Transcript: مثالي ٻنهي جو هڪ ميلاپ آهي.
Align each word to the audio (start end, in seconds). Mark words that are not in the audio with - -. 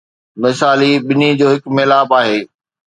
مثالي 0.41 0.91
ٻنهي 1.07 1.29
جو 1.39 1.47
هڪ 1.53 1.63
ميلاپ 1.77 2.09
آهي. 2.21 2.39